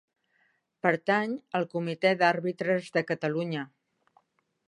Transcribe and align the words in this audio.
Pertany 0.85 1.35
al 1.59 1.67
Comitè 1.75 2.15
d'Àrbitres 2.23 2.89
de 2.97 3.05
Catalunya. 3.13 3.67